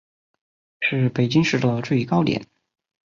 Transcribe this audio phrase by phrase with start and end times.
[0.79, 2.43] 是北京市的最高点。